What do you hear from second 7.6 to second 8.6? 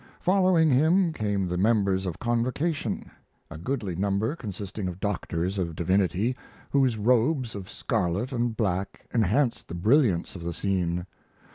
scarlet and